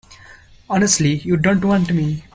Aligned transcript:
Honestly, 0.67 1.17
you 1.17 1.37
don't 1.37 1.63
want 1.63 1.93
me. 1.93 2.23